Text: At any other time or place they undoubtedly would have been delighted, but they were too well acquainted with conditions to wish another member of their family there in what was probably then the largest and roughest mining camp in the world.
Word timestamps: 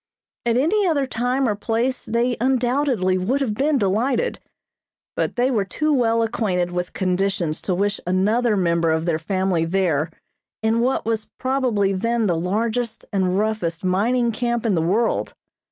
At 0.47 0.57
any 0.57 0.87
other 0.87 1.05
time 1.05 1.47
or 1.47 1.53
place 1.53 2.05
they 2.05 2.35
undoubtedly 2.41 3.19
would 3.19 3.39
have 3.39 3.53
been 3.53 3.77
delighted, 3.77 4.39
but 5.15 5.35
they 5.35 5.51
were 5.51 5.63
too 5.63 5.93
well 5.93 6.23
acquainted 6.23 6.71
with 6.71 6.93
conditions 6.93 7.61
to 7.61 7.75
wish 7.75 7.99
another 8.07 8.57
member 8.57 8.89
of 8.91 9.05
their 9.05 9.19
family 9.19 9.63
there 9.63 10.09
in 10.63 10.79
what 10.79 11.05
was 11.05 11.29
probably 11.37 11.93
then 11.93 12.25
the 12.25 12.35
largest 12.35 13.05
and 13.13 13.37
roughest 13.37 13.83
mining 13.83 14.31
camp 14.31 14.65
in 14.65 14.73
the 14.73 14.81
world. 14.81 15.35